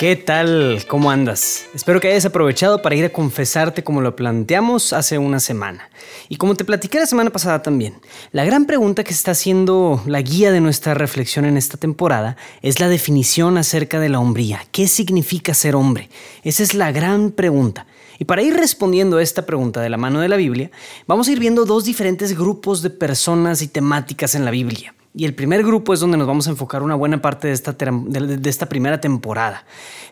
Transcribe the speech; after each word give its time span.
¿Qué 0.00 0.16
tal? 0.16 0.82
¿Cómo 0.88 1.10
andas? 1.10 1.66
Espero 1.74 2.00
que 2.00 2.08
hayas 2.08 2.24
aprovechado 2.24 2.80
para 2.80 2.94
ir 2.94 3.04
a 3.04 3.12
confesarte 3.12 3.84
como 3.84 4.00
lo 4.00 4.16
planteamos 4.16 4.94
hace 4.94 5.18
una 5.18 5.40
semana. 5.40 5.90
Y 6.30 6.36
como 6.36 6.54
te 6.54 6.64
platiqué 6.64 6.98
la 6.98 7.04
semana 7.04 7.28
pasada 7.28 7.60
también, 7.60 8.00
la 8.32 8.46
gran 8.46 8.64
pregunta 8.64 9.04
que 9.04 9.12
está 9.12 9.34
siendo 9.34 10.02
la 10.06 10.22
guía 10.22 10.52
de 10.52 10.62
nuestra 10.62 10.94
reflexión 10.94 11.44
en 11.44 11.58
esta 11.58 11.76
temporada 11.76 12.38
es 12.62 12.80
la 12.80 12.88
definición 12.88 13.58
acerca 13.58 14.00
de 14.00 14.08
la 14.08 14.20
hombría. 14.20 14.64
¿Qué 14.72 14.88
significa 14.88 15.52
ser 15.52 15.76
hombre? 15.76 16.08
Esa 16.44 16.62
es 16.62 16.72
la 16.72 16.92
gran 16.92 17.30
pregunta. 17.30 17.86
Y 18.18 18.24
para 18.24 18.40
ir 18.40 18.54
respondiendo 18.54 19.18
a 19.18 19.22
esta 19.22 19.44
pregunta 19.44 19.82
de 19.82 19.90
la 19.90 19.98
mano 19.98 20.20
de 20.20 20.30
la 20.30 20.36
Biblia, 20.36 20.70
vamos 21.06 21.28
a 21.28 21.32
ir 21.32 21.40
viendo 21.40 21.66
dos 21.66 21.84
diferentes 21.84 22.34
grupos 22.34 22.80
de 22.80 22.88
personas 22.88 23.60
y 23.60 23.68
temáticas 23.68 24.34
en 24.34 24.46
la 24.46 24.50
Biblia. 24.50 24.94
Y 25.12 25.24
el 25.24 25.34
primer 25.34 25.64
grupo 25.64 25.92
es 25.92 26.00
donde 26.00 26.16
nos 26.16 26.26
vamos 26.26 26.46
a 26.46 26.50
enfocar 26.50 26.82
una 26.82 26.94
buena 26.94 27.20
parte 27.20 27.48
de 27.48 27.54
esta, 27.54 27.72
de 27.72 28.50
esta 28.50 28.66
primera 28.66 29.00
temporada. 29.00 29.64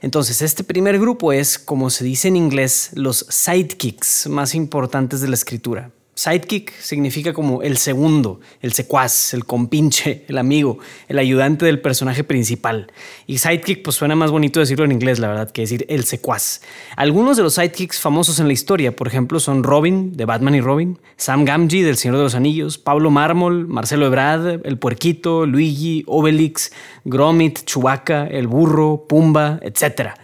Entonces, 0.02 0.42
este 0.42 0.64
primer 0.64 0.98
grupo 0.98 1.32
es, 1.32 1.58
como 1.58 1.90
se 1.90 2.04
dice 2.04 2.28
en 2.28 2.36
inglés, 2.36 2.90
los 2.94 3.24
sidekicks 3.28 4.26
más 4.28 4.54
importantes 4.56 5.20
de 5.20 5.28
la 5.28 5.34
escritura. 5.34 5.92
Sidekick 6.18 6.72
significa 6.80 7.32
como 7.32 7.62
el 7.62 7.76
segundo, 7.76 8.40
el 8.60 8.72
secuaz, 8.72 9.34
el 9.34 9.44
compinche, 9.44 10.24
el 10.26 10.38
amigo, 10.38 10.80
el 11.06 11.20
ayudante 11.20 11.64
del 11.64 11.80
personaje 11.80 12.24
principal. 12.24 12.90
Y 13.28 13.38
sidekick 13.38 13.84
pues 13.84 13.94
suena 13.94 14.16
más 14.16 14.32
bonito 14.32 14.58
decirlo 14.58 14.84
en 14.84 14.90
inglés, 14.90 15.20
la 15.20 15.28
verdad, 15.28 15.48
que 15.52 15.60
decir 15.60 15.86
el 15.88 16.02
secuaz. 16.02 16.60
Algunos 16.96 17.36
de 17.36 17.44
los 17.44 17.54
sidekicks 17.54 18.00
famosos 18.00 18.40
en 18.40 18.48
la 18.48 18.52
historia, 18.52 18.96
por 18.96 19.06
ejemplo, 19.06 19.38
son 19.38 19.62
Robin 19.62 20.16
de 20.16 20.24
Batman 20.24 20.56
y 20.56 20.60
Robin, 20.60 20.98
Sam 21.16 21.44
Gamgee 21.44 21.84
del 21.84 21.96
Señor 21.96 22.16
de 22.16 22.24
los 22.24 22.34
Anillos, 22.34 22.78
Pablo 22.78 23.12
Mármol, 23.12 23.68
Marcelo 23.68 24.04
Ebrard, 24.06 24.66
el 24.66 24.76
Puerquito, 24.76 25.46
Luigi, 25.46 26.02
Obelix, 26.08 26.72
Gromit, 27.04 27.64
Chewbacca, 27.64 28.26
el 28.26 28.48
Burro, 28.48 29.04
Pumba, 29.08 29.60
etc. 29.62 30.14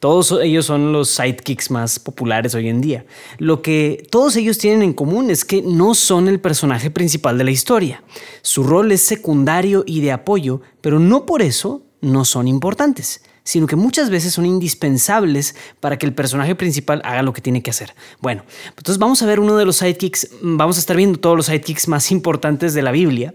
Todos 0.00 0.32
ellos 0.42 0.64
son 0.64 0.92
los 0.92 1.10
sidekicks 1.10 1.70
más 1.70 1.98
populares 1.98 2.54
hoy 2.54 2.68
en 2.68 2.80
día. 2.80 3.04
Lo 3.36 3.60
que 3.60 4.06
todos 4.10 4.34
ellos 4.36 4.56
tienen 4.56 4.82
en 4.82 4.94
común 4.94 5.30
es 5.30 5.44
que 5.44 5.60
no 5.60 5.94
son 5.94 6.26
el 6.26 6.40
personaje 6.40 6.90
principal 6.90 7.36
de 7.36 7.44
la 7.44 7.50
historia. 7.50 8.02
Su 8.40 8.64
rol 8.64 8.90
es 8.92 9.02
secundario 9.02 9.84
y 9.86 10.00
de 10.00 10.12
apoyo, 10.12 10.62
pero 10.80 10.98
no 10.98 11.26
por 11.26 11.42
eso 11.42 11.82
no 12.00 12.24
son 12.24 12.48
importantes 12.48 13.22
sino 13.42 13.66
que 13.66 13.74
muchas 13.74 14.10
veces 14.10 14.34
son 14.34 14.46
indispensables 14.46 15.56
para 15.80 15.98
que 15.98 16.06
el 16.06 16.14
personaje 16.14 16.54
principal 16.54 17.02
haga 17.04 17.22
lo 17.22 17.32
que 17.32 17.40
tiene 17.40 17.62
que 17.62 17.70
hacer. 17.70 17.94
Bueno, 18.20 18.44
entonces 18.68 18.98
vamos 18.98 19.22
a 19.22 19.26
ver 19.26 19.40
uno 19.40 19.56
de 19.56 19.64
los 19.64 19.76
sidekicks, 19.76 20.30
vamos 20.40 20.76
a 20.76 20.80
estar 20.80 20.96
viendo 20.96 21.18
todos 21.18 21.36
los 21.36 21.46
sidekicks 21.46 21.88
más 21.88 22.12
importantes 22.12 22.74
de 22.74 22.82
la 22.82 22.92
Biblia, 22.92 23.34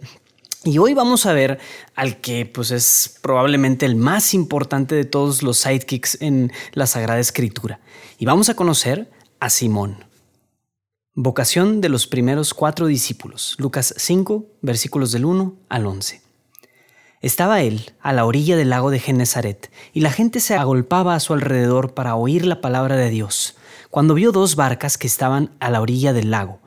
y 0.66 0.80
hoy 0.80 0.96
vamos 0.96 1.28
a 1.28 1.34
ver 1.34 1.60
al 1.94 2.20
que 2.22 2.48
pues 2.48 2.72
es 2.72 3.20
probablemente 3.22 3.86
el 3.86 3.96
más 3.96 4.34
importante 4.34 4.96
de 4.96 5.06
todos 5.06 5.44
los 5.44 5.58
sidekicks 5.58 6.20
en 6.22 6.52
la 6.74 6.88
Sagrada 6.88 7.20
Escritura. 7.20 7.80
Y 8.18 8.26
vamos 8.26 8.50
a 8.50 8.56
conocer 8.56 9.12
a 9.40 9.52
Simón. 9.52 10.06
Vocación 11.14 11.82
de 11.82 11.90
los 11.90 12.08
primeros 12.08 12.56
cuatro 12.56 12.88
discípulos. 12.88 13.56
Lucas 13.60 13.94
5, 13.96 14.44
versículos 14.64 15.12
del 15.12 15.26
1 15.26 15.56
al 15.70 15.86
11. 15.86 16.22
Estaba 17.22 17.62
él 17.62 17.92
a 18.02 18.12
la 18.12 18.26
orilla 18.26 18.58
del 18.58 18.72
lago 18.72 18.90
de 18.90 19.00
Genezaret, 19.00 19.72
y 19.94 20.02
la 20.02 20.12
gente 20.12 20.40
se 20.40 20.56
agolpaba 20.56 21.14
a 21.14 21.20
su 21.20 21.34
alrededor 21.34 21.94
para 21.94 22.16
oír 22.16 22.46
la 22.46 22.60
palabra 22.60 22.96
de 22.98 23.10
Dios, 23.12 23.56
cuando 23.92 24.16
vio 24.16 24.32
dos 24.32 24.56
barcas 24.56 24.98
que 24.98 25.08
estaban 25.08 25.52
a 25.60 25.70
la 25.70 25.82
orilla 25.82 26.12
del 26.12 26.32
lago 26.32 26.60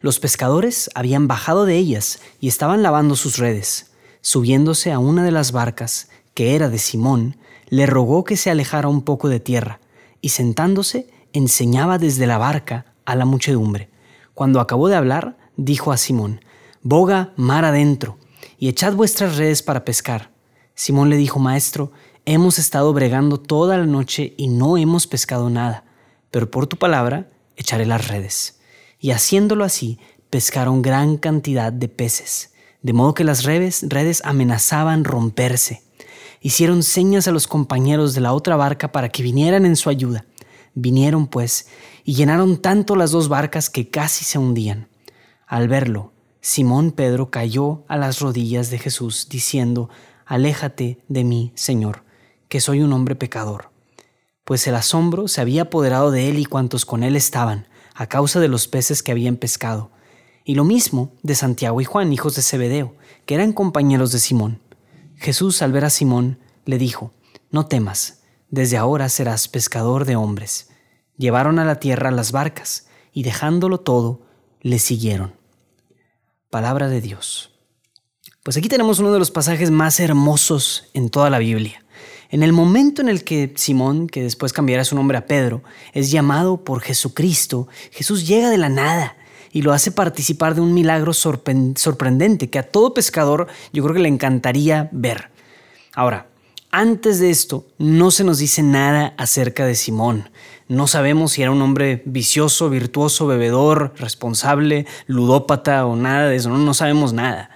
los 0.00 0.18
pescadores 0.18 0.90
habían 0.94 1.26
bajado 1.26 1.64
de 1.64 1.76
ellas 1.76 2.20
y 2.40 2.48
estaban 2.48 2.82
lavando 2.82 3.16
sus 3.16 3.38
redes. 3.38 3.92
Subiéndose 4.20 4.92
a 4.92 4.98
una 4.98 5.24
de 5.24 5.30
las 5.30 5.52
barcas, 5.52 6.08
que 6.34 6.54
era 6.54 6.68
de 6.68 6.78
Simón, 6.78 7.36
le 7.68 7.86
rogó 7.86 8.24
que 8.24 8.36
se 8.36 8.50
alejara 8.50 8.88
un 8.88 9.02
poco 9.02 9.28
de 9.28 9.40
tierra, 9.40 9.80
y 10.20 10.30
sentándose 10.30 11.08
enseñaba 11.32 11.98
desde 11.98 12.26
la 12.26 12.38
barca 12.38 12.86
a 13.04 13.14
la 13.14 13.24
muchedumbre. 13.24 13.88
Cuando 14.34 14.60
acabó 14.60 14.88
de 14.88 14.96
hablar, 14.96 15.36
dijo 15.56 15.92
a 15.92 15.96
Simón, 15.96 16.40
Boga 16.82 17.32
mar 17.36 17.64
adentro, 17.64 18.18
y 18.58 18.68
echad 18.68 18.94
vuestras 18.94 19.36
redes 19.36 19.62
para 19.62 19.84
pescar. 19.84 20.30
Simón 20.74 21.08
le 21.10 21.16
dijo, 21.16 21.38
Maestro, 21.38 21.92
hemos 22.26 22.58
estado 22.58 22.92
bregando 22.92 23.38
toda 23.38 23.78
la 23.78 23.86
noche 23.86 24.34
y 24.36 24.48
no 24.48 24.76
hemos 24.76 25.06
pescado 25.06 25.50
nada, 25.50 25.84
pero 26.30 26.50
por 26.50 26.66
tu 26.66 26.76
palabra 26.76 27.30
echaré 27.56 27.86
las 27.86 28.08
redes 28.08 28.55
y 28.98 29.10
haciéndolo 29.10 29.64
así 29.64 29.98
pescaron 30.30 30.82
gran 30.82 31.16
cantidad 31.16 31.72
de 31.72 31.88
peces, 31.88 32.52
de 32.82 32.92
modo 32.92 33.14
que 33.14 33.24
las 33.24 33.44
redes, 33.44 33.84
redes 33.88 34.22
amenazaban 34.24 35.04
romperse. 35.04 35.82
Hicieron 36.40 36.82
señas 36.82 37.26
a 37.28 37.32
los 37.32 37.46
compañeros 37.46 38.14
de 38.14 38.20
la 38.20 38.32
otra 38.32 38.56
barca 38.56 38.92
para 38.92 39.08
que 39.08 39.22
vinieran 39.22 39.66
en 39.66 39.76
su 39.76 39.88
ayuda. 39.88 40.24
Vinieron, 40.74 41.26
pues, 41.26 41.68
y 42.04 42.14
llenaron 42.14 42.58
tanto 42.58 42.96
las 42.96 43.10
dos 43.10 43.28
barcas 43.28 43.70
que 43.70 43.88
casi 43.88 44.24
se 44.24 44.38
hundían. 44.38 44.88
Al 45.46 45.68
verlo, 45.68 46.12
Simón 46.40 46.92
Pedro 46.92 47.30
cayó 47.30 47.84
a 47.88 47.96
las 47.96 48.20
rodillas 48.20 48.70
de 48.70 48.78
Jesús, 48.78 49.28
diciendo, 49.28 49.88
Aléjate 50.26 51.02
de 51.08 51.24
mí, 51.24 51.52
Señor, 51.54 52.04
que 52.48 52.60
soy 52.60 52.82
un 52.82 52.92
hombre 52.92 53.16
pecador. 53.16 53.70
Pues 54.44 54.66
el 54.66 54.76
asombro 54.76 55.28
se 55.28 55.40
había 55.40 55.62
apoderado 55.62 56.10
de 56.10 56.28
él 56.28 56.38
y 56.38 56.44
cuantos 56.44 56.84
con 56.84 57.02
él 57.02 57.16
estaban, 57.16 57.66
a 57.96 58.06
causa 58.06 58.40
de 58.40 58.48
los 58.48 58.68
peces 58.68 59.02
que 59.02 59.10
habían 59.10 59.36
pescado, 59.36 59.90
y 60.44 60.54
lo 60.54 60.64
mismo 60.64 61.12
de 61.22 61.34
Santiago 61.34 61.80
y 61.80 61.84
Juan, 61.84 62.12
hijos 62.12 62.36
de 62.36 62.42
Zebedeo, 62.42 62.94
que 63.24 63.34
eran 63.34 63.52
compañeros 63.52 64.12
de 64.12 64.20
Simón. 64.20 64.60
Jesús, 65.16 65.62
al 65.62 65.72
ver 65.72 65.86
a 65.86 65.90
Simón, 65.90 66.38
le 66.66 66.78
dijo, 66.78 67.12
No 67.50 67.66
temas, 67.66 68.22
desde 68.50 68.76
ahora 68.76 69.08
serás 69.08 69.48
pescador 69.48 70.04
de 70.04 70.14
hombres. 70.14 70.68
Llevaron 71.16 71.58
a 71.58 71.64
la 71.64 71.80
tierra 71.80 72.10
las 72.10 72.32
barcas, 72.32 72.86
y 73.12 73.22
dejándolo 73.22 73.80
todo, 73.80 74.26
le 74.60 74.78
siguieron. 74.78 75.34
Palabra 76.50 76.88
de 76.88 77.00
Dios. 77.00 77.50
Pues 78.42 78.58
aquí 78.58 78.68
tenemos 78.68 78.98
uno 78.98 79.12
de 79.12 79.18
los 79.18 79.30
pasajes 79.30 79.70
más 79.70 79.98
hermosos 79.98 80.90
en 80.92 81.08
toda 81.08 81.30
la 81.30 81.38
Biblia. 81.38 81.84
En 82.30 82.42
el 82.42 82.52
momento 82.52 83.02
en 83.02 83.08
el 83.08 83.24
que 83.24 83.52
Simón, 83.56 84.08
que 84.08 84.22
después 84.22 84.52
cambiará 84.52 84.84
su 84.84 84.96
nombre 84.96 85.18
a 85.18 85.26
Pedro, 85.26 85.62
es 85.92 86.10
llamado 86.10 86.64
por 86.64 86.80
Jesucristo, 86.80 87.68
Jesús 87.92 88.26
llega 88.26 88.50
de 88.50 88.58
la 88.58 88.68
nada 88.68 89.16
y 89.52 89.62
lo 89.62 89.72
hace 89.72 89.90
participar 89.90 90.54
de 90.54 90.60
un 90.60 90.74
milagro 90.74 91.12
sorprendente 91.12 92.50
que 92.50 92.58
a 92.58 92.64
todo 92.64 92.94
pescador 92.94 93.46
yo 93.72 93.82
creo 93.82 93.94
que 93.94 94.02
le 94.02 94.08
encantaría 94.08 94.88
ver. 94.92 95.30
Ahora, 95.94 96.26
antes 96.70 97.20
de 97.20 97.30
esto, 97.30 97.64
no 97.78 98.10
se 98.10 98.22
nos 98.22 98.38
dice 98.38 98.62
nada 98.62 99.14
acerca 99.16 99.64
de 99.64 99.74
Simón. 99.74 100.28
No 100.68 100.86
sabemos 100.88 101.32
si 101.32 101.42
era 101.42 101.52
un 101.52 101.62
hombre 101.62 102.02
vicioso, 102.04 102.68
virtuoso, 102.68 103.26
bebedor, 103.26 103.94
responsable, 103.96 104.84
ludópata 105.06 105.86
o 105.86 105.96
nada 105.96 106.28
de 106.28 106.36
eso. 106.36 106.50
No, 106.50 106.58
no 106.58 106.74
sabemos 106.74 107.12
nada. 107.12 107.50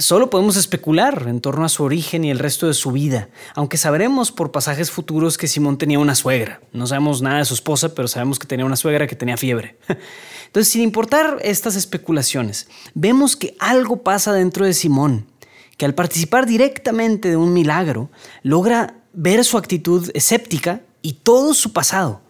Solo 0.00 0.30
podemos 0.30 0.56
especular 0.56 1.24
en 1.26 1.40
torno 1.40 1.64
a 1.64 1.68
su 1.68 1.82
origen 1.82 2.24
y 2.24 2.30
el 2.30 2.38
resto 2.38 2.68
de 2.68 2.74
su 2.74 2.92
vida, 2.92 3.30
aunque 3.56 3.76
sabremos 3.76 4.30
por 4.30 4.52
pasajes 4.52 4.92
futuros 4.92 5.36
que 5.36 5.48
Simón 5.48 5.76
tenía 5.76 5.98
una 5.98 6.14
suegra. 6.14 6.60
No 6.72 6.86
sabemos 6.86 7.20
nada 7.20 7.38
de 7.38 7.44
su 7.44 7.54
esposa, 7.54 7.96
pero 7.96 8.06
sabemos 8.06 8.38
que 8.38 8.46
tenía 8.46 8.64
una 8.64 8.76
suegra 8.76 9.08
que 9.08 9.16
tenía 9.16 9.36
fiebre. 9.36 9.76
Entonces, 10.46 10.72
sin 10.72 10.82
importar 10.82 11.38
estas 11.42 11.74
especulaciones, 11.74 12.68
vemos 12.94 13.34
que 13.34 13.56
algo 13.58 14.04
pasa 14.04 14.32
dentro 14.32 14.64
de 14.64 14.72
Simón, 14.72 15.26
que 15.76 15.84
al 15.84 15.96
participar 15.96 16.46
directamente 16.46 17.28
de 17.28 17.36
un 17.36 17.52
milagro, 17.52 18.08
logra 18.44 19.00
ver 19.14 19.44
su 19.44 19.58
actitud 19.58 20.12
escéptica 20.14 20.80
y 21.02 21.14
todo 21.14 21.54
su 21.54 21.72
pasado. 21.72 22.20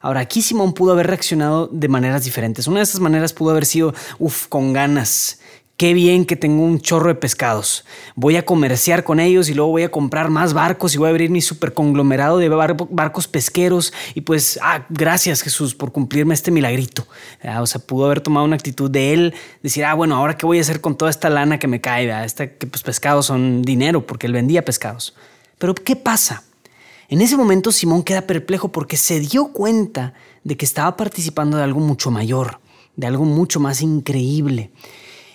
Ahora, 0.00 0.20
aquí 0.20 0.40
Simón 0.40 0.72
pudo 0.72 0.92
haber 0.92 1.08
reaccionado 1.08 1.68
de 1.70 1.86
maneras 1.86 2.24
diferentes. 2.24 2.66
Una 2.66 2.78
de 2.78 2.84
estas 2.84 3.02
maneras 3.02 3.34
pudo 3.34 3.50
haber 3.50 3.66
sido, 3.66 3.92
uff, 4.18 4.46
con 4.46 4.72
ganas, 4.72 5.40
qué 5.80 5.94
bien 5.94 6.26
que 6.26 6.36
tengo 6.36 6.62
un 6.62 6.78
chorro 6.78 7.08
de 7.08 7.14
pescados. 7.14 7.86
Voy 8.14 8.36
a 8.36 8.44
comerciar 8.44 9.02
con 9.02 9.18
ellos 9.18 9.48
y 9.48 9.54
luego 9.54 9.70
voy 9.70 9.84
a 9.84 9.90
comprar 9.90 10.28
más 10.28 10.52
barcos 10.52 10.94
y 10.94 10.98
voy 10.98 11.06
a 11.06 11.08
abrir 11.08 11.30
mi 11.30 11.40
super 11.40 11.72
conglomerado 11.72 12.36
de 12.36 12.50
barcos 12.50 13.26
pesqueros. 13.26 13.94
Y 14.14 14.20
pues, 14.20 14.58
ah, 14.62 14.84
gracias 14.90 15.40
Jesús 15.40 15.74
por 15.74 15.90
cumplirme 15.90 16.34
este 16.34 16.50
milagrito. 16.50 17.06
Ah, 17.42 17.62
o 17.62 17.66
sea, 17.66 17.80
pudo 17.80 18.04
haber 18.04 18.20
tomado 18.20 18.44
una 18.44 18.56
actitud 18.56 18.90
de 18.90 19.14
él, 19.14 19.34
decir, 19.62 19.86
ah, 19.86 19.94
bueno, 19.94 20.16
ahora 20.16 20.36
qué 20.36 20.44
voy 20.44 20.58
a 20.58 20.60
hacer 20.60 20.82
con 20.82 20.98
toda 20.98 21.10
esta 21.10 21.30
lana 21.30 21.58
que 21.58 21.66
me 21.66 21.80
cae. 21.80 22.26
Esta, 22.26 22.58
que 22.58 22.66
pues 22.66 22.82
pescados 22.82 23.24
son 23.24 23.62
dinero 23.62 24.06
porque 24.06 24.26
él 24.26 24.34
vendía 24.34 24.62
pescados. 24.62 25.14
Pero, 25.56 25.74
¿qué 25.74 25.96
pasa? 25.96 26.44
En 27.08 27.22
ese 27.22 27.38
momento 27.38 27.72
Simón 27.72 28.02
queda 28.02 28.26
perplejo 28.26 28.70
porque 28.70 28.98
se 28.98 29.18
dio 29.18 29.46
cuenta 29.54 30.12
de 30.44 30.58
que 30.58 30.66
estaba 30.66 30.98
participando 30.98 31.56
de 31.56 31.62
algo 31.62 31.80
mucho 31.80 32.10
mayor 32.10 32.60
de 32.96 33.06
algo 33.06 33.24
mucho 33.24 33.60
más 33.60 33.80
increíble. 33.80 34.70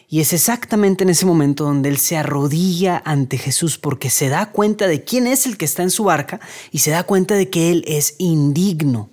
Y 0.08 0.20
es 0.20 0.34
exactamente 0.34 1.04
en 1.04 1.10
ese 1.10 1.26
momento 1.26 1.64
donde 1.64 1.90
él 1.90 1.98
se 1.98 2.18
arrodilla 2.18 3.02
ante 3.06 3.38
Jesús 3.38 3.78
porque 3.78 4.10
se 4.10 4.30
da 4.30 4.52
cuenta 4.52 4.88
de 4.88 5.04
quién 5.04 5.26
es 5.26 5.46
el 5.48 5.58
que 5.58 5.66
está 5.66 5.82
en 5.84 5.90
su 5.90 6.04
barca 6.04 6.40
y 6.72 6.80
se 6.80 6.92
da 6.92 7.04
cuenta 7.04 7.36
de 7.36 7.50
que 7.50 7.72
él 7.72 7.84
es 7.88 8.16
indigno. 8.20 9.10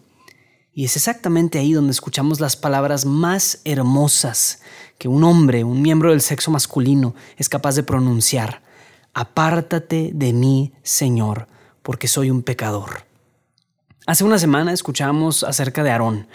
Y 0.74 0.84
es 0.84 0.96
exactamente 0.96 1.58
ahí 1.58 1.72
donde 1.72 1.92
escuchamos 1.92 2.40
las 2.40 2.56
palabras 2.56 3.04
más 3.04 3.60
hermosas 3.64 4.60
que 4.98 5.08
un 5.08 5.24
hombre, 5.24 5.64
un 5.64 5.82
miembro 5.82 6.10
del 6.10 6.20
sexo 6.20 6.50
masculino, 6.50 7.14
es 7.36 7.48
capaz 7.48 7.74
de 7.74 7.82
pronunciar. 7.82 8.62
Apártate 9.14 10.10
de 10.14 10.32
mí, 10.32 10.72
Señor, 10.82 11.48
porque 11.82 12.08
soy 12.08 12.30
un 12.30 12.42
pecador. 12.42 13.04
Hace 14.06 14.24
una 14.24 14.38
semana 14.38 14.72
escuchamos 14.72 15.44
acerca 15.44 15.82
de 15.82 15.90
Aarón 15.90 16.26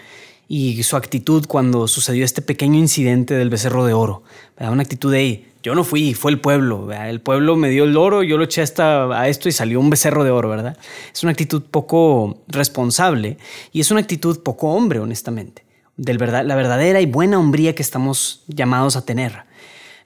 y 0.48 0.82
su 0.82 0.96
actitud 0.96 1.44
cuando 1.46 1.86
sucedió 1.86 2.24
este 2.24 2.40
pequeño 2.40 2.78
incidente 2.78 3.34
del 3.34 3.50
becerro 3.50 3.84
de 3.84 3.92
oro. 3.92 4.22
Una 4.58 4.82
actitud 4.82 5.12
de, 5.12 5.46
yo 5.62 5.74
no 5.74 5.84
fui, 5.84 6.14
fue 6.14 6.30
el 6.30 6.40
pueblo. 6.40 6.90
El 6.90 7.20
pueblo 7.20 7.54
me 7.56 7.68
dio 7.68 7.84
el 7.84 7.96
oro, 7.98 8.22
yo 8.22 8.38
lo 8.38 8.44
eché 8.44 8.62
hasta 8.62 9.20
a 9.20 9.28
esto 9.28 9.50
y 9.50 9.52
salió 9.52 9.78
un 9.78 9.90
becerro 9.90 10.24
de 10.24 10.30
oro, 10.30 10.48
¿verdad? 10.48 10.78
Es 11.12 11.22
una 11.22 11.32
actitud 11.32 11.62
poco 11.62 12.38
responsable 12.48 13.36
y 13.72 13.80
es 13.80 13.90
una 13.90 14.00
actitud 14.00 14.42
poco 14.42 14.68
hombre, 14.68 15.00
honestamente. 15.00 15.66
Del 15.98 16.16
verdad, 16.16 16.44
la 16.46 16.56
verdadera 16.56 17.00
y 17.02 17.06
buena 17.06 17.38
hombría 17.38 17.74
que 17.74 17.82
estamos 17.82 18.44
llamados 18.46 18.96
a 18.96 19.04
tener. 19.04 19.44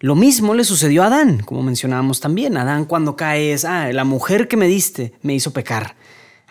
Lo 0.00 0.16
mismo 0.16 0.54
le 0.54 0.64
sucedió 0.64 1.04
a 1.04 1.06
Adán, 1.06 1.38
como 1.44 1.62
mencionábamos 1.62 2.18
también. 2.18 2.56
Adán 2.56 2.86
cuando 2.86 3.14
cae 3.14 3.52
es, 3.52 3.64
ah, 3.64 3.92
la 3.92 4.02
mujer 4.02 4.48
que 4.48 4.56
me 4.56 4.66
diste 4.66 5.12
me 5.22 5.34
hizo 5.34 5.52
pecar. 5.52 5.94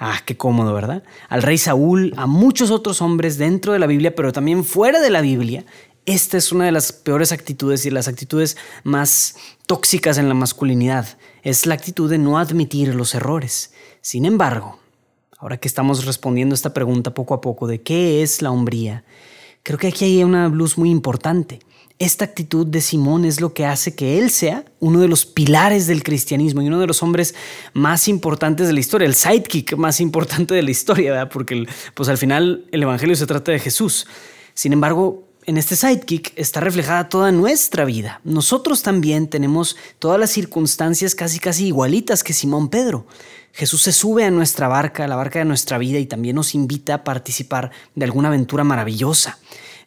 Ah, 0.03 0.19
qué 0.25 0.35
cómodo, 0.35 0.73
¿verdad? 0.73 1.03
Al 1.29 1.43
rey 1.43 1.59
Saúl, 1.59 2.15
a 2.17 2.25
muchos 2.25 2.71
otros 2.71 3.03
hombres 3.03 3.37
dentro 3.37 3.71
de 3.71 3.77
la 3.77 3.85
Biblia, 3.85 4.15
pero 4.15 4.31
también 4.33 4.63
fuera 4.63 4.99
de 4.99 5.11
la 5.11 5.21
Biblia. 5.21 5.63
Esta 6.07 6.37
es 6.37 6.51
una 6.51 6.65
de 6.65 6.71
las 6.71 6.91
peores 6.91 7.31
actitudes 7.31 7.85
y 7.85 7.91
las 7.91 8.07
actitudes 8.07 8.57
más 8.83 9.35
tóxicas 9.67 10.17
en 10.17 10.27
la 10.27 10.33
masculinidad. 10.33 11.19
Es 11.43 11.67
la 11.67 11.75
actitud 11.75 12.09
de 12.09 12.17
no 12.17 12.39
admitir 12.39 12.95
los 12.95 13.13
errores. 13.13 13.73
Sin 14.01 14.25
embargo, 14.25 14.79
ahora 15.37 15.57
que 15.57 15.67
estamos 15.67 16.03
respondiendo 16.05 16.55
esta 16.55 16.73
pregunta 16.73 17.13
poco 17.13 17.35
a 17.35 17.41
poco 17.41 17.67
de 17.67 17.83
qué 17.83 18.23
es 18.23 18.41
la 18.41 18.49
hombría, 18.49 19.03
creo 19.61 19.77
que 19.77 19.89
aquí 19.89 20.05
hay 20.05 20.23
una 20.23 20.47
luz 20.47 20.79
muy 20.79 20.89
importante. 20.89 21.59
Esta 21.99 22.25
actitud 22.25 22.65
de 22.65 22.81
Simón 22.81 23.23
es 23.23 23.39
lo 23.39 23.53
que 23.53 23.67
hace 23.67 23.93
que 23.93 24.17
él 24.17 24.31
sea 24.31 24.65
uno 24.81 24.99
de 24.99 25.07
los 25.07 25.25
pilares 25.25 25.87
del 25.87 26.03
cristianismo 26.03 26.61
y 26.61 26.67
uno 26.67 26.79
de 26.79 26.87
los 26.87 27.01
hombres 27.03 27.35
más 27.73 28.07
importantes 28.07 28.67
de 28.67 28.73
la 28.73 28.79
historia, 28.79 29.05
el 29.05 29.13
sidekick 29.13 29.77
más 29.77 30.01
importante 30.01 30.55
de 30.55 30.63
la 30.63 30.71
historia, 30.71 31.11
¿verdad? 31.11 31.29
porque 31.31 31.67
pues 31.93 32.09
al 32.09 32.17
final 32.17 32.65
el 32.71 32.83
Evangelio 32.83 33.15
se 33.15 33.27
trata 33.27 33.51
de 33.51 33.59
Jesús. 33.59 34.07
Sin 34.55 34.73
embargo, 34.73 35.27
en 35.45 35.57
este 35.57 35.75
sidekick 35.75 36.33
está 36.35 36.61
reflejada 36.61 37.09
toda 37.09 37.31
nuestra 37.31 37.85
vida. 37.85 38.21
Nosotros 38.23 38.81
también 38.81 39.27
tenemos 39.27 39.77
todas 39.99 40.19
las 40.19 40.31
circunstancias 40.31 41.13
casi 41.13 41.39
casi 41.39 41.67
igualitas 41.67 42.23
que 42.23 42.33
Simón 42.33 42.69
Pedro. 42.69 43.05
Jesús 43.53 43.83
se 43.83 43.91
sube 43.91 44.23
a 44.23 44.31
nuestra 44.31 44.67
barca, 44.67 45.05
a 45.05 45.07
la 45.07 45.15
barca 45.15 45.39
de 45.39 45.45
nuestra 45.45 45.77
vida 45.77 45.99
y 45.99 46.07
también 46.07 46.35
nos 46.35 46.55
invita 46.55 46.95
a 46.95 47.03
participar 47.03 47.69
de 47.93 48.05
alguna 48.05 48.29
aventura 48.29 48.63
maravillosa. 48.63 49.37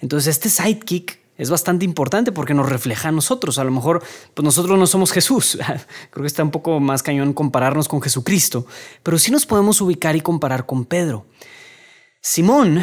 Entonces 0.01 0.37
este 0.37 0.51
sidekick 0.51 1.24
es 1.37 1.51
bastante 1.51 1.85
importante 1.85 2.33
porque 2.33 2.55
nos 2.55 2.69
refleja 2.69 3.09
a 3.09 3.13
nosotros. 3.13 3.59
A 3.59 3.65
lo 3.65 3.71
mejor 3.71 4.03
pues 4.35 4.45
nosotros 4.45 4.79
no 4.79 4.87
somos 4.87 5.13
Jesús. 5.13 5.59
Creo 6.11 6.23
que 6.23 6.27
está 6.27 6.43
un 6.43 6.51
poco 6.51 6.81
más 6.81 7.03
cañón 7.03 7.33
compararnos 7.33 7.89
con 7.89 8.01
Jesucristo, 8.01 8.67
pero 9.03 9.19
sí 9.19 9.31
nos 9.31 9.47
podemos 9.47 9.81
ubicar 9.81 10.17
y 10.17 10.21
comparar 10.21 10.67
con 10.67 10.85
Pedro. 10.85 11.27
Simón, 12.21 12.83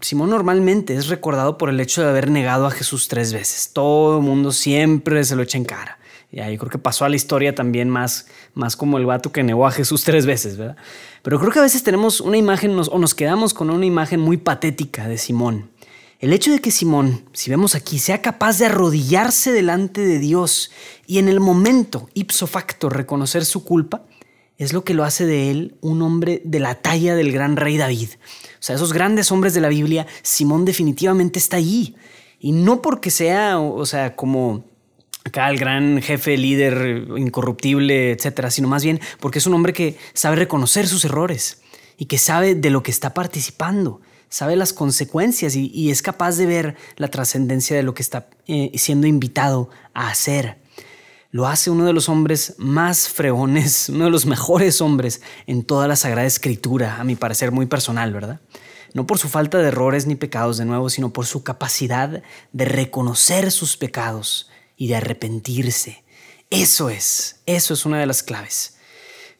Simón 0.00 0.30
normalmente 0.30 0.94
es 0.94 1.08
recordado 1.08 1.58
por 1.58 1.68
el 1.68 1.78
hecho 1.80 2.02
de 2.02 2.08
haber 2.08 2.30
negado 2.30 2.66
a 2.66 2.70
Jesús 2.70 3.08
tres 3.08 3.32
veces. 3.32 3.70
Todo 3.72 4.18
el 4.18 4.24
mundo 4.24 4.50
siempre 4.50 5.22
se 5.24 5.36
lo 5.36 5.42
echa 5.42 5.58
en 5.58 5.64
cara. 5.64 5.98
Y 6.30 6.40
ahí 6.40 6.58
creo 6.58 6.70
que 6.70 6.78
pasó 6.78 7.04
a 7.04 7.08
la 7.08 7.16
historia 7.16 7.54
también 7.54 7.88
más, 7.88 8.26
más 8.52 8.76
como 8.76 8.98
el 8.98 9.06
vato 9.06 9.32
que 9.32 9.42
negó 9.42 9.66
a 9.66 9.70
Jesús 9.70 10.04
tres 10.04 10.26
veces, 10.26 10.58
¿verdad? 10.58 10.76
Pero 11.22 11.38
creo 11.38 11.50
que 11.50 11.58
a 11.58 11.62
veces 11.62 11.82
tenemos 11.82 12.20
una 12.20 12.36
imagen 12.36 12.78
o 12.78 12.98
nos 12.98 13.14
quedamos 13.14 13.54
con 13.54 13.70
una 13.70 13.86
imagen 13.86 14.20
muy 14.20 14.36
patética 14.36 15.08
de 15.08 15.16
Simón. 15.16 15.70
El 16.20 16.32
hecho 16.32 16.50
de 16.50 16.58
que 16.58 16.72
Simón, 16.72 17.28
si 17.32 17.48
vemos 17.48 17.76
aquí, 17.76 18.00
sea 18.00 18.20
capaz 18.22 18.58
de 18.58 18.66
arrodillarse 18.66 19.52
delante 19.52 20.00
de 20.00 20.18
Dios 20.18 20.72
y 21.06 21.18
en 21.18 21.28
el 21.28 21.38
momento, 21.38 22.10
ipso 22.12 22.48
facto, 22.48 22.88
reconocer 22.88 23.44
su 23.44 23.62
culpa, 23.62 24.04
es 24.56 24.72
lo 24.72 24.82
que 24.82 24.94
lo 24.94 25.04
hace 25.04 25.26
de 25.26 25.52
él 25.52 25.76
un 25.80 26.02
hombre 26.02 26.42
de 26.44 26.58
la 26.58 26.74
talla 26.74 27.14
del 27.14 27.30
gran 27.30 27.56
rey 27.56 27.76
David. 27.76 28.08
O 28.54 28.58
sea, 28.58 28.74
esos 28.74 28.92
grandes 28.92 29.30
hombres 29.30 29.54
de 29.54 29.60
la 29.60 29.68
Biblia, 29.68 30.08
Simón 30.22 30.64
definitivamente 30.64 31.38
está 31.38 31.56
allí. 31.56 31.94
Y 32.40 32.50
no 32.50 32.82
porque 32.82 33.10
sea, 33.10 33.60
o 33.60 33.86
sea, 33.86 34.16
como 34.16 34.64
acá 35.24 35.48
el 35.48 35.58
gran 35.58 36.02
jefe, 36.02 36.36
líder, 36.36 37.06
incorruptible, 37.16 38.10
etcétera, 38.10 38.50
sino 38.50 38.66
más 38.66 38.82
bien 38.82 39.00
porque 39.20 39.38
es 39.38 39.46
un 39.46 39.54
hombre 39.54 39.72
que 39.72 39.96
sabe 40.14 40.34
reconocer 40.34 40.88
sus 40.88 41.04
errores 41.04 41.62
y 41.96 42.06
que 42.06 42.18
sabe 42.18 42.56
de 42.56 42.70
lo 42.70 42.82
que 42.82 42.90
está 42.90 43.14
participando 43.14 44.00
sabe 44.28 44.56
las 44.56 44.72
consecuencias 44.72 45.56
y, 45.56 45.90
es 45.90 46.02
capaz 46.02 46.36
de 46.36 46.46
ver 46.46 46.76
la 46.96 47.08
trascendencia 47.08 47.76
de 47.76 47.82
lo 47.82 47.94
que 47.94 48.02
está 48.02 48.28
eh, 48.46 48.70
siendo 48.76 49.06
invitado 49.06 49.70
a 49.94 50.08
hacer. 50.08 50.58
Lo 51.30 51.46
hace 51.46 51.70
uno 51.70 51.84
de 51.84 51.92
los 51.92 52.08
hombres 52.08 52.54
más 52.58 53.08
fregones, 53.08 53.88
uno 53.92 54.04
de 54.04 54.10
los 54.10 54.26
mejores 54.26 54.80
hombres 54.80 55.20
en 55.46 55.62
toda 55.62 55.88
la 55.88 55.96
Sagrada 55.96 56.26
Escritura, 56.26 56.98
a 56.98 57.04
mi 57.04 57.16
parecer 57.16 57.52
muy 57.52 57.66
personal, 57.66 58.12
¿verdad? 58.12 58.40
No 58.94 59.06
por 59.06 59.18
su 59.18 59.28
falta 59.28 59.58
de 59.58 59.68
errores 59.68 60.06
ni 60.06 60.14
pecados 60.14 60.56
de 60.56 60.64
nuevo, 60.64 60.88
sino 60.88 61.12
por 61.12 61.26
su 61.26 61.42
capacidad 61.42 62.22
de 62.52 62.64
reconocer 62.64 63.50
sus 63.50 63.76
pecados 63.76 64.48
y 64.76 64.88
de 64.88 64.96
arrepentirse. 64.96 66.04
Eso 66.48 66.88
es, 66.88 67.40
eso 67.44 67.74
es 67.74 67.84
una 67.84 68.00
de 68.00 68.06
las 68.06 68.22
claves. 68.22 68.78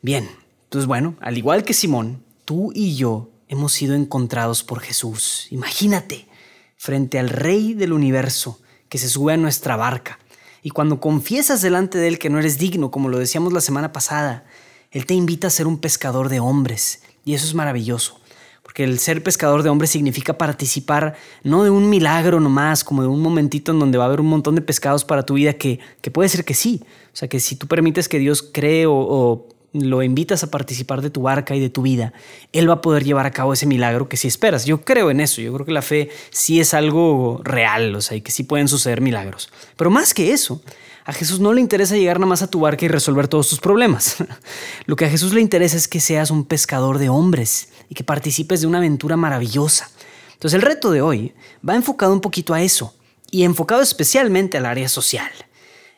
Bien, 0.02 0.29
entonces 0.64 0.87
bueno, 0.87 1.17
al 1.20 1.38
igual 1.38 1.64
que 1.64 1.73
Simón, 1.73 2.23
tú 2.44 2.70
y 2.75 2.96
yo 2.96 3.31
hemos 3.48 3.72
sido 3.72 3.94
encontrados 3.94 4.62
por 4.62 4.80
Jesús. 4.80 5.46
Imagínate, 5.50 6.28
frente 6.76 7.18
al 7.18 7.30
Rey 7.30 7.74
del 7.74 7.92
universo 7.92 8.60
que 8.88 8.98
se 8.98 9.08
sube 9.08 9.34
a 9.34 9.36
nuestra 9.36 9.76
barca. 9.76 10.18
Y 10.62 10.70
cuando 10.70 11.00
confiesas 11.00 11.62
delante 11.62 11.98
de 11.98 12.08
Él 12.08 12.18
que 12.18 12.30
no 12.30 12.38
eres 12.38 12.58
digno, 12.58 12.90
como 12.90 13.08
lo 13.08 13.18
decíamos 13.18 13.52
la 13.52 13.60
semana 13.60 13.92
pasada, 13.92 14.44
Él 14.90 15.06
te 15.06 15.14
invita 15.14 15.46
a 15.46 15.50
ser 15.50 15.66
un 15.66 15.78
pescador 15.78 16.28
de 16.28 16.40
hombres. 16.40 17.02
Y 17.24 17.34
eso 17.34 17.46
es 17.46 17.54
maravilloso. 17.54 18.20
Porque 18.62 18.84
el 18.84 18.98
ser 18.98 19.22
pescador 19.22 19.62
de 19.62 19.70
hombres 19.70 19.90
significa 19.90 20.36
participar 20.36 21.16
no 21.42 21.64
de 21.64 21.70
un 21.70 21.88
milagro 21.88 22.38
nomás, 22.38 22.84
como 22.84 23.02
de 23.02 23.08
un 23.08 23.20
momentito 23.20 23.73
en 23.73 23.78
donde 23.78 23.99
va 23.99 24.04
a 24.04 24.06
haber 24.08 24.20
un 24.20 24.26
montón 24.26 24.54
de 24.54 24.61
pescados 24.61 25.04
para 25.04 25.25
tu 25.25 25.34
vida, 25.34 25.54
que, 25.54 25.80
que 26.02 26.11
puede 26.11 26.28
ser 26.28 26.44
que 26.44 26.54
sí. 26.54 26.82
O 27.12 27.16
sea, 27.16 27.28
que 27.28 27.40
si 27.40 27.56
tú 27.56 27.66
permites 27.66 28.08
que 28.08 28.18
Dios 28.18 28.42
cree 28.42 28.87
o, 28.87 28.94
o 28.94 29.49
lo 29.72 30.02
invitas 30.02 30.42
a 30.42 30.50
participar 30.50 31.02
de 31.02 31.10
tu 31.10 31.22
barca 31.22 31.54
y 31.54 31.60
de 31.60 31.70
tu 31.70 31.82
vida, 31.82 32.12
Él 32.52 32.68
va 32.68 32.75
a 32.75 32.80
poder 32.80 33.04
llevar 33.04 33.26
a 33.26 33.30
cabo 33.30 33.52
ese 33.52 33.66
milagro 33.66 34.08
que 34.08 34.16
si 34.16 34.28
esperas. 34.28 34.64
Yo 34.64 34.82
creo 34.82 35.10
en 35.10 35.20
eso, 35.20 35.40
yo 35.40 35.52
creo 35.52 35.66
que 35.66 35.72
la 35.72 35.82
fe 35.82 36.10
sí 36.30 36.60
es 36.60 36.75
algo 36.75 37.40
real, 37.44 37.94
o 37.94 38.00
sea, 38.00 38.16
y 38.16 38.20
que 38.20 38.32
sí 38.32 38.44
pueden 38.44 38.68
suceder 38.68 39.00
milagros. 39.00 39.50
Pero 39.76 39.90
más 39.90 40.14
que 40.14 40.32
eso, 40.32 40.62
a 41.04 41.12
Jesús 41.12 41.40
no 41.40 41.52
le 41.52 41.60
interesa 41.60 41.96
llegar 41.96 42.18
nada 42.18 42.28
más 42.28 42.42
a 42.42 42.50
tu 42.50 42.60
barca 42.60 42.84
y 42.84 42.88
resolver 42.88 43.28
todos 43.28 43.48
tus 43.48 43.60
problemas. 43.60 44.16
Lo 44.87 44.96
que 44.96 45.06
a 45.06 45.10
Jesús 45.10 45.32
le 45.32 45.40
interesa 45.40 45.76
es 45.76 45.88
que 45.88 46.00
seas 46.00 46.30
un 46.30 46.44
pescador 46.44 46.98
de 46.98 47.08
hombres 47.08 47.70
y 47.88 47.94
que 47.94 48.04
participes 48.04 48.60
de 48.60 48.66
una 48.66 48.78
aventura 48.78 49.16
maravillosa. 49.16 49.90
Entonces 50.34 50.54
el 50.54 50.62
reto 50.62 50.90
de 50.90 51.00
hoy 51.00 51.34
va 51.66 51.75
enfocado 51.75 52.12
un 52.12 52.20
poquito 52.20 52.54
a 52.54 52.62
eso 52.62 52.94
y 53.30 53.44
enfocado 53.44 53.82
especialmente 53.82 54.58
al 54.58 54.66
área 54.66 54.88
social. 54.88 55.30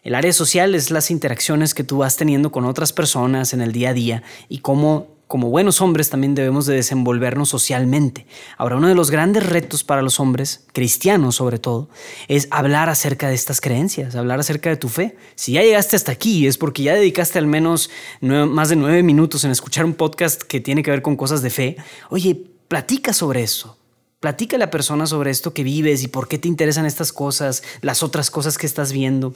El 0.03 0.15
área 0.15 0.33
social 0.33 0.75
es 0.75 0.91
las 0.91 1.11
interacciones 1.11 1.75
que 1.75 1.85
tú 1.85 1.99
vas 1.99 2.17
teniendo 2.17 2.51
con 2.51 2.65
otras 2.65 2.93
personas 2.93 3.53
en 3.53 3.61
el 3.61 3.73
día 3.73 3.91
a 3.91 3.95
día 3.95 4.23
y 4.49 4.59
cómo 4.59 5.21
como 5.31 5.49
buenos 5.49 5.81
hombres 5.81 6.11
también 6.11 6.35
debemos 6.35 6.67
de 6.67 6.75
desenvolvernos 6.75 7.49
socialmente. 7.51 8.27
Ahora, 8.59 8.79
uno 8.79 8.89
de 8.89 8.97
los 8.97 9.13
grandes 9.13 9.47
retos 9.47 9.85
para 9.85 10.03
los 10.03 10.19
hombres, 10.19 10.67
cristianos 10.73 11.37
sobre 11.37 11.61
todo, 11.61 11.89
es 12.27 12.49
hablar 12.51 12.89
acerca 12.89 13.29
de 13.29 13.37
estas 13.37 13.61
creencias, 13.61 14.17
hablar 14.17 14.41
acerca 14.41 14.71
de 14.71 14.77
tu 14.77 14.89
fe. 14.89 15.17
Si 15.37 15.53
ya 15.53 15.63
llegaste 15.63 15.95
hasta 15.95 16.11
aquí 16.11 16.49
es 16.49 16.59
porque 16.59 16.83
ya 16.83 16.95
dedicaste 16.95 17.39
al 17.39 17.47
menos 17.47 17.91
más 18.21 18.71
de 18.71 18.77
nueve 18.77 19.05
minutos 19.05 19.45
en 19.45 19.53
escuchar 19.53 19.85
un 19.85 19.95
podcast 19.95 20.43
que 20.43 20.61
tiene 20.61 20.83
que 20.83 20.91
ver 20.91 21.01
con 21.01 21.15
cosas 21.15 21.43
de 21.43 21.51
fe. 21.51 21.77
Oye, 22.09 22.35
platica 22.67 23.13
sobre 23.13 23.45
eso. 23.45 23.79
Platica 24.19 24.57
a 24.57 24.59
la 24.59 24.71
persona 24.73 25.07
sobre 25.07 25.31
esto 25.31 25.55
que 25.55 25.63
vives 25.63 26.03
y 26.03 26.09
por 26.09 26.27
qué 26.27 26.39
te 26.39 26.49
interesan 26.49 26.87
estas 26.87 27.13
cosas, 27.13 27.63
las 27.83 28.03
otras 28.03 28.33
cosas 28.33 28.59
que 28.59 28.67
estás 28.67 28.93
viendo. 28.93 29.33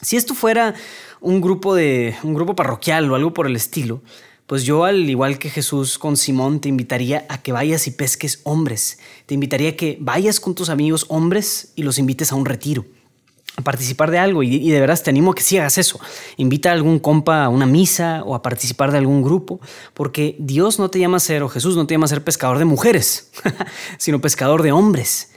Si 0.00 0.16
esto 0.16 0.34
fuera 0.34 0.74
un 1.20 1.40
grupo 1.40 1.74
de 1.74 2.16
un 2.22 2.34
grupo 2.34 2.54
parroquial 2.54 3.10
o 3.10 3.14
algo 3.14 3.32
por 3.32 3.46
el 3.46 3.56
estilo, 3.56 4.02
pues 4.46 4.62
yo 4.64 4.84
al 4.84 5.08
igual 5.10 5.38
que 5.38 5.50
Jesús 5.50 5.98
con 5.98 6.16
Simón 6.16 6.60
te 6.60 6.68
invitaría 6.68 7.26
a 7.28 7.42
que 7.42 7.52
vayas 7.52 7.86
y 7.86 7.90
pesques 7.90 8.40
hombres. 8.44 8.98
Te 9.26 9.34
invitaría 9.34 9.70
a 9.70 9.72
que 9.72 9.98
vayas 10.00 10.38
con 10.38 10.54
tus 10.54 10.68
amigos 10.68 11.06
hombres 11.08 11.72
y 11.74 11.82
los 11.82 11.98
invites 11.98 12.30
a 12.30 12.36
un 12.36 12.44
retiro, 12.44 12.84
a 13.56 13.62
participar 13.62 14.10
de 14.10 14.18
algo 14.18 14.42
y, 14.44 14.70
de 14.70 14.80
veras 14.80 15.02
te 15.02 15.10
animo 15.10 15.32
a 15.32 15.34
que 15.34 15.42
sí 15.42 15.58
hagas 15.58 15.78
eso. 15.78 15.98
Invita 16.36 16.70
a 16.70 16.74
algún 16.74 17.00
compa 17.00 17.44
a 17.44 17.48
una 17.48 17.66
misa 17.66 18.22
o 18.24 18.36
a 18.36 18.42
participar 18.42 18.92
de 18.92 18.98
algún 18.98 19.22
grupo, 19.22 19.60
porque 19.94 20.36
Dios 20.38 20.78
no 20.78 20.90
te 20.90 21.00
llama 21.00 21.16
a 21.16 21.20
ser 21.20 21.42
o 21.42 21.48
Jesús 21.48 21.74
no 21.74 21.86
te 21.86 21.94
llama 21.94 22.04
a 22.04 22.08
ser 22.08 22.22
pescador 22.22 22.58
de 22.58 22.66
mujeres, 22.66 23.32
sino 23.98 24.20
pescador 24.20 24.62
de 24.62 24.70
hombres. 24.70 25.32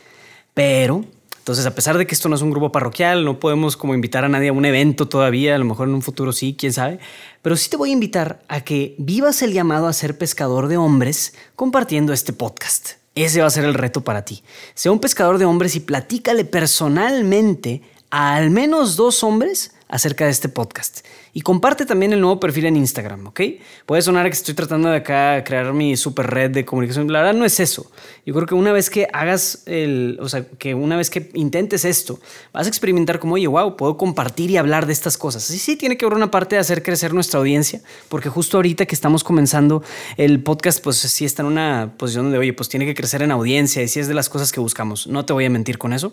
Pero 0.54 1.06
Entonces, 1.50 1.65
a 1.65 1.74
pesar 1.74 1.98
de 1.98 2.06
que 2.06 2.13
esto 2.13 2.29
no 2.29 2.36
es 2.36 2.44
un 2.44 2.51
grupo 2.51 2.72
parroquial, 2.72 3.25
no 3.25 3.39
podemos 3.39 3.75
como 3.75 3.96
invitar 3.96 4.24
a 4.24 4.29
nadie 4.29 4.50
a 4.50 4.53
un 4.53 4.65
evento 4.65 5.08
todavía, 5.08 5.56
a 5.56 5.58
lo 5.58 5.65
mejor 5.65 5.88
en 5.88 5.96
un 5.96 6.03
futuro 6.03 6.32
sí, 6.32 6.56
quién 6.56 6.72
sabe, 6.72 7.00
pero 7.41 7.58
sí 7.58 7.72
te 7.72 7.75
voy 7.75 7.89
a 7.89 7.94
invitar 7.94 8.44
a 8.48 8.62
que 8.62 8.94
vivas 9.00 9.41
el 9.41 9.51
llamado 9.51 9.88
a 9.88 9.94
ser 9.94 10.15
pescador 10.15 10.68
de 10.68 10.77
hombres 10.77 11.34
compartiendo 11.56 12.13
este 12.13 12.34
podcast. 12.34 12.91
Ese 13.15 13.41
va 13.41 13.48
a 13.48 13.50
ser 13.50 13.65
el 13.65 13.74
reto 13.74 14.03
para 14.03 14.25
ti. 14.25 14.44
Sea 14.75 14.91
un 14.91 15.00
pescador 15.00 15.39
de 15.39 15.46
hombres 15.46 15.75
y 15.75 15.79
platícale 15.79 16.46
personalmente 16.46 17.82
a 18.12 18.36
al 18.36 18.51
menos 18.51 18.96
dos 18.96 19.24
hombres 19.24 19.74
acerca 19.89 20.25
de 20.25 20.31
este 20.31 20.48
podcast. 20.48 21.00
Y 21.34 21.41
comparte 21.41 21.86
también 21.86 22.13
el 22.13 22.22
nuevo 22.22 22.39
perfil 22.39 22.67
en 22.67 22.77
Instagram, 22.77 23.27
¿ok? 23.27 23.41
Puede 23.86 24.01
sonar 24.03 24.27
que 24.27 24.34
estoy 24.34 24.53
tratando 24.53 24.89
de 24.89 24.98
acá 24.98 25.43
crear 25.43 25.74
mi 25.74 25.98
super 25.98 26.27
red 26.27 26.51
de 26.51 26.63
comunicación. 26.63 27.12
La 27.12 27.19
verdad 27.19 27.34
no 27.34 27.43
es 27.43 27.60
eso. 27.60 27.91
Yo 28.25 28.34
creo 28.36 28.46
que 28.46 28.55
una 28.55 28.72
vez 28.72 28.89
que 28.89 29.08
hagas 29.12 29.63
el, 29.65 30.17
o 30.22 30.29
sea, 30.29 30.46
que 30.48 30.75
una 30.75 30.96
vez 30.96 31.10
que 31.10 31.31
intentes 31.34 31.86
esto, 31.86 32.19
vas 32.53 32.67
a 32.67 32.69
experimentar 32.69 33.19
como, 33.19 33.34
oye, 33.34 33.48
wow, 33.48 33.75
puedo 33.75 33.98
compartir 33.98 34.51
y 34.51 34.58
hablar 34.58 34.86
de 34.86 34.93
estas 34.93 35.17
cosas. 35.17 35.43
Sí, 35.43 35.58
sí, 35.58 35.75
tiene 35.75 35.98
que 35.98 36.05
haber 36.05 36.17
una 36.17 36.29
parte 36.29 36.55
de 36.55 36.62
hacer 36.62 36.84
crecer 36.84 37.13
nuestra 37.13 37.39
audiencia, 37.39 37.81
porque 38.10 38.29
justo 38.29 38.58
ahorita 38.58 38.86
que 38.86 38.93
estamos 38.93 39.24
comenzando 39.24 39.84
el 40.17 40.43
podcast, 40.43 40.84
pues 40.84 40.98
sí 40.98 41.25
está 41.25 41.41
en 41.41 41.48
una 41.48 41.96
posición 41.98 42.25
donde, 42.25 42.38
oye, 42.38 42.53
pues 42.53 42.69
tiene 42.69 42.86
que 42.86 42.93
crecer 42.93 43.24
en 43.24 43.31
audiencia 43.31 43.81
y 43.81 43.88
sí 43.88 44.00
es 44.00 44.08
de 44.08 44.13
las 44.13 44.29
cosas 44.29 44.51
que 44.51 44.60
buscamos. 44.60 45.08
No 45.08 45.25
te 45.25 45.34
voy 45.34 45.46
a 45.46 45.50
mentir 45.50 45.79
con 45.79 45.93
eso, 45.93 46.12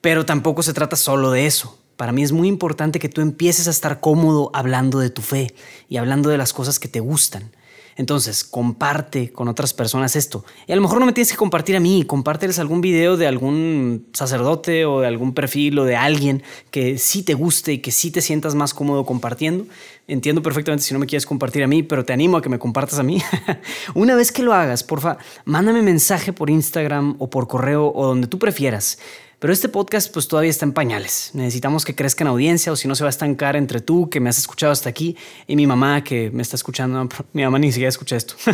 pero 0.00 0.24
tampoco 0.24 0.62
se 0.62 0.72
trata 0.72 0.96
solo 0.96 1.30
de 1.30 1.46
eso. 1.46 1.79
Para 2.00 2.12
mí 2.12 2.22
es 2.22 2.32
muy 2.32 2.48
importante 2.48 2.98
que 2.98 3.10
tú 3.10 3.20
empieces 3.20 3.68
a 3.68 3.70
estar 3.70 4.00
cómodo 4.00 4.50
hablando 4.54 5.00
de 5.00 5.10
tu 5.10 5.20
fe 5.20 5.52
y 5.86 5.98
hablando 5.98 6.30
de 6.30 6.38
las 6.38 6.54
cosas 6.54 6.78
que 6.78 6.88
te 6.88 6.98
gustan. 6.98 7.50
Entonces, 7.94 8.42
comparte 8.42 9.30
con 9.32 9.48
otras 9.48 9.74
personas 9.74 10.16
esto. 10.16 10.42
Y 10.66 10.72
a 10.72 10.76
lo 10.76 10.80
mejor 10.80 10.98
no 10.98 11.04
me 11.04 11.12
tienes 11.12 11.30
que 11.30 11.36
compartir 11.36 11.76
a 11.76 11.80
mí, 11.80 12.04
compárteles 12.06 12.58
algún 12.58 12.80
video 12.80 13.18
de 13.18 13.26
algún 13.26 14.06
sacerdote 14.14 14.86
o 14.86 15.02
de 15.02 15.08
algún 15.08 15.34
perfil 15.34 15.78
o 15.78 15.84
de 15.84 15.96
alguien 15.96 16.42
que 16.70 16.96
sí 16.96 17.22
te 17.22 17.34
guste 17.34 17.74
y 17.74 17.78
que 17.80 17.90
sí 17.90 18.10
te 18.10 18.22
sientas 18.22 18.54
más 18.54 18.72
cómodo 18.72 19.04
compartiendo. 19.04 19.66
Entiendo 20.08 20.40
perfectamente 20.40 20.82
si 20.82 20.94
no 20.94 21.00
me 21.00 21.06
quieres 21.06 21.26
compartir 21.26 21.62
a 21.64 21.66
mí, 21.66 21.82
pero 21.82 22.06
te 22.06 22.14
animo 22.14 22.38
a 22.38 22.42
que 22.42 22.48
me 22.48 22.58
compartas 22.58 22.98
a 22.98 23.02
mí. 23.02 23.22
Una 23.94 24.14
vez 24.14 24.32
que 24.32 24.42
lo 24.42 24.54
hagas, 24.54 24.84
porfa, 24.84 25.18
mándame 25.44 25.82
mensaje 25.82 26.32
por 26.32 26.48
Instagram 26.48 27.16
o 27.18 27.28
por 27.28 27.46
correo 27.46 27.92
o 27.94 28.06
donde 28.06 28.26
tú 28.26 28.38
prefieras. 28.38 28.96
Pero 29.40 29.54
este 29.54 29.70
podcast 29.70 30.12
pues 30.12 30.28
todavía 30.28 30.50
está 30.50 30.66
en 30.66 30.72
pañales. 30.72 31.30
Necesitamos 31.32 31.86
que 31.86 31.94
crezca 31.94 32.24
en 32.24 32.28
audiencia 32.28 32.70
o 32.70 32.76
si 32.76 32.86
no 32.86 32.94
se 32.94 33.04
va 33.04 33.08
a 33.08 33.10
estancar 33.10 33.56
entre 33.56 33.80
tú 33.80 34.10
que 34.10 34.20
me 34.20 34.28
has 34.28 34.36
escuchado 34.36 34.70
hasta 34.70 34.90
aquí 34.90 35.16
y 35.46 35.56
mi 35.56 35.66
mamá 35.66 36.04
que 36.04 36.30
me 36.30 36.42
está 36.42 36.56
escuchando. 36.56 37.08
Mi 37.32 37.42
mamá 37.42 37.58
ni 37.58 37.72
siquiera 37.72 37.88
escucha 37.88 38.16
esto. 38.16 38.34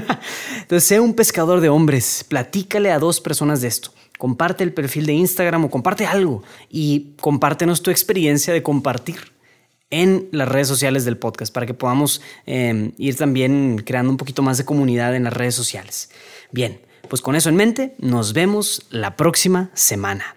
Entonces, 0.61 0.85
sea 0.85 1.03
un 1.03 1.15
pescador 1.15 1.61
de 1.61 1.69
hombres. 1.69 2.25
Platícale 2.29 2.93
a 2.93 3.01
dos 3.01 3.21
personas 3.21 3.61
de 3.61 3.69
esto. 3.69 3.91
Comparte 4.17 4.63
el 4.63 4.73
perfil 4.73 5.07
de 5.07 5.15
Instagram 5.15 5.65
o 5.65 5.71
comparte 5.71 6.07
algo 6.07 6.45
y 6.71 7.15
compártenos 7.21 7.83
tu 7.83 7.91
experiencia 7.91 8.55
de 8.55 8.63
compartir 8.63 9.33
en 9.91 10.29
las 10.31 10.49
redes 10.49 10.69
sociales 10.69 11.05
del 11.05 11.17
podcast 11.17 11.53
para 11.53 11.67
que 11.67 11.75
podamos 11.75 12.21
eh, 12.47 12.93
ir 12.97 13.17
también 13.17 13.83
creando 13.85 14.11
un 14.11 14.17
poquito 14.17 14.43
más 14.43 14.57
de 14.57 14.65
comunidad 14.65 15.17
en 15.17 15.25
las 15.25 15.33
redes 15.33 15.57
sociales. 15.57 16.11
Bien, 16.53 16.81
pues 17.09 17.23
con 17.23 17.35
eso 17.35 17.49
en 17.49 17.57
mente, 17.57 17.97
nos 17.99 18.33
vemos 18.33 18.87
la 18.91 19.17
próxima 19.17 19.71
semana. 19.75 20.37